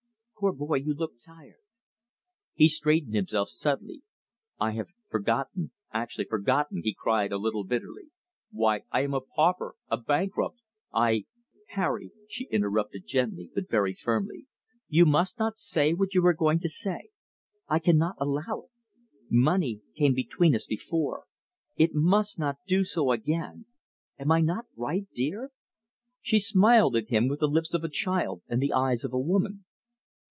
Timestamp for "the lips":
27.41-27.75